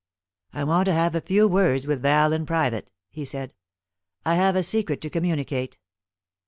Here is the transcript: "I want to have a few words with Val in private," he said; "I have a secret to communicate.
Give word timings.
"I 0.51 0.63
want 0.63 0.85
to 0.87 0.93
have 0.95 1.13
a 1.13 1.21
few 1.21 1.47
words 1.47 1.85
with 1.85 2.01
Val 2.01 2.33
in 2.33 2.47
private," 2.47 2.89
he 3.11 3.23
said; 3.23 3.53
"I 4.25 4.33
have 4.33 4.55
a 4.55 4.63
secret 4.63 4.99
to 5.01 5.11
communicate. 5.11 5.77